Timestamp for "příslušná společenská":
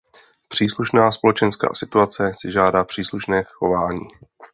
0.47-1.73